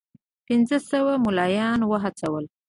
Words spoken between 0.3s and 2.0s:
پنځه سوه مُلایان